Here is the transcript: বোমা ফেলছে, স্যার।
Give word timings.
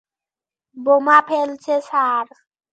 বোমা 0.77 1.17
ফেলছে, 1.27 1.73
স্যার। 1.87 2.25